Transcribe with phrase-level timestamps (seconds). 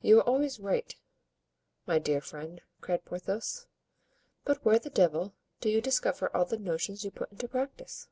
[0.00, 0.96] "You are always in the right,
[1.84, 3.66] my dear friend," cried Porthos;
[4.42, 8.08] "but where the devil do you discover all the notions you put into practice?"